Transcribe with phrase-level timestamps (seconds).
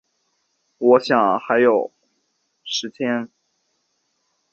[0.79, 1.91] 我想说还有
[2.63, 3.29] 时间